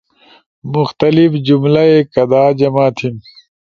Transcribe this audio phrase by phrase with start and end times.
[0.73, 3.15] مختلف کملہ ئی کدا جمع تھیم؟